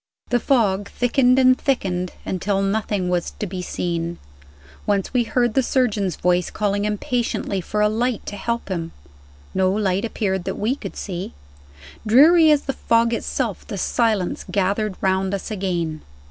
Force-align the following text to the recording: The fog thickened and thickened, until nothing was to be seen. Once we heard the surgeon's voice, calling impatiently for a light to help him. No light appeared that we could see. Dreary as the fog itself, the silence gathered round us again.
The 0.29 0.39
fog 0.39 0.89
thickened 0.89 1.37
and 1.37 1.55
thickened, 1.55 2.13
until 2.25 2.63
nothing 2.63 3.07
was 3.07 3.33
to 3.37 3.45
be 3.45 3.61
seen. 3.61 4.17
Once 4.87 5.13
we 5.13 5.25
heard 5.25 5.53
the 5.53 5.61
surgeon's 5.61 6.15
voice, 6.15 6.49
calling 6.49 6.85
impatiently 6.85 7.61
for 7.61 7.81
a 7.81 7.87
light 7.87 8.25
to 8.25 8.35
help 8.35 8.69
him. 8.69 8.93
No 9.53 9.71
light 9.71 10.03
appeared 10.03 10.45
that 10.45 10.57
we 10.57 10.75
could 10.75 10.95
see. 10.97 11.35
Dreary 12.03 12.49
as 12.49 12.63
the 12.63 12.73
fog 12.73 13.13
itself, 13.13 13.67
the 13.67 13.77
silence 13.77 14.43
gathered 14.49 14.97
round 15.01 15.35
us 15.35 15.51
again. 15.51 16.01